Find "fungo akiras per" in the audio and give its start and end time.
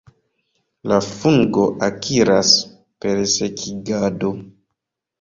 1.07-3.25